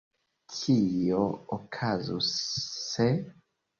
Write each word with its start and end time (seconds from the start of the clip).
Kio 0.53 1.19
okazus, 1.57 2.31
se… 2.89 3.09